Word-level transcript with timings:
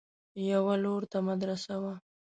يوه 0.49 0.75
لور 0.83 1.01
ته 1.11 1.17
مدرسه 1.29 1.73
وه. 1.83 1.93